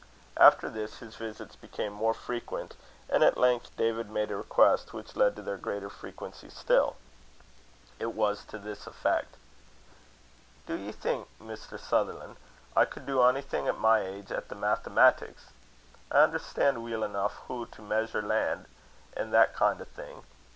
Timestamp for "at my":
13.67-13.99